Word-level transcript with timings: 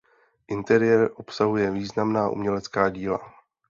Interiér 0.47 1.09
obsahuje 1.15 1.71
významná 1.71 2.29
umělecká 2.29 2.89
díla. 2.89 3.33